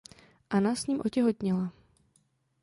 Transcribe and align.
Anna 0.49 0.75
s 0.75 0.87
ním 0.87 1.01
otěhotněla. 1.05 1.73